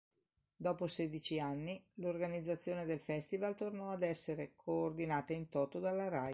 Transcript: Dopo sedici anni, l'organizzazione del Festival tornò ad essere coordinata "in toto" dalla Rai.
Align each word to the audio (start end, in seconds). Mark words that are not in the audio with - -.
Dopo 0.55 0.87
sedici 0.87 1.39
anni, 1.39 1.79
l'organizzazione 1.97 2.85
del 2.85 2.99
Festival 2.99 3.53
tornò 3.53 3.91
ad 3.91 4.01
essere 4.01 4.53
coordinata 4.55 5.31
"in 5.33 5.47
toto" 5.47 5.77
dalla 5.79 6.07
Rai. 6.09 6.29